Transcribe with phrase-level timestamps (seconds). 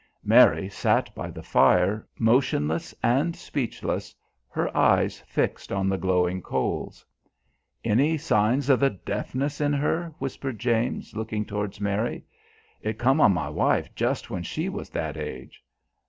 [0.23, 4.15] Mary sat by the fire, motionless and speechless,
[4.49, 7.05] her eyes fixed on the glowing coals.
[7.83, 12.23] "Any signs o' the deafness in her?" whispered James, looking towards Mary.
[12.81, 15.63] "It come on my wife jus' when she was that age."